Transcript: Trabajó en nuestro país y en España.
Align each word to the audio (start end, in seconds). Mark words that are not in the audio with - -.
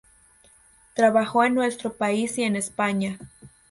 Trabajó 0.95 1.43
en 1.43 1.53
nuestro 1.53 1.93
país 1.93 2.35
y 2.39 2.41
en 2.41 2.55
España. 2.55 3.19